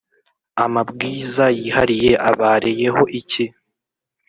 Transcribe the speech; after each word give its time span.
amabwiza 0.65 1.45
y’ihariye 1.57 2.11
abareyeho 2.29 3.01
iki 3.19 3.45